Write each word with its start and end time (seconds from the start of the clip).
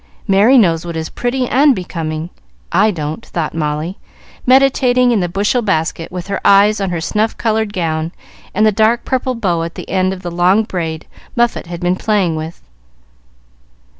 Merry 0.27 0.57
knows 0.57 0.83
what 0.83 0.97
is 0.97 1.09
pretty 1.09 1.47
and 1.47 1.75
becoming: 1.75 2.31
I 2.71 2.89
don't," 2.89 3.23
thought 3.23 3.53
Molly, 3.53 3.99
meditating 4.47 5.11
in 5.11 5.19
the 5.19 5.29
bushel 5.29 5.61
basket, 5.61 6.11
with 6.11 6.25
her 6.25 6.41
eyes 6.43 6.81
on 6.81 6.89
her 6.89 6.99
snuff 6.99 7.37
colored 7.37 7.71
gown 7.71 8.11
and 8.55 8.65
the 8.65 8.71
dark 8.71 9.05
purple 9.05 9.35
bow 9.35 9.61
at 9.61 9.75
the 9.75 9.87
end 9.87 10.11
of 10.11 10.23
the 10.23 10.31
long 10.31 10.63
braid 10.63 11.05
Muffet 11.35 11.67
had 11.67 11.81
been 11.81 11.97
playing 11.97 12.35
with. 12.35 12.63